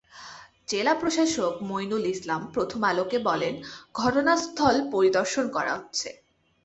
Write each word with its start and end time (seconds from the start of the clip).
জেলা 0.67 0.93
প্রশাসক 0.93 1.53
মঈনউল 1.61 2.05
ইসলাম 2.05 2.41
প্রথম 2.53 2.81
আলোকে 2.83 3.17
বলেন, 3.19 3.53
ঘটনাস্থল 3.95 4.75
পরিদর্শন 4.91 5.45
করা 5.49 5.73
হচ্ছে। 5.77 6.09